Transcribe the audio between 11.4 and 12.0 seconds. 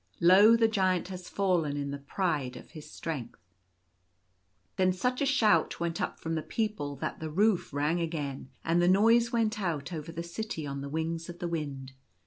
wind.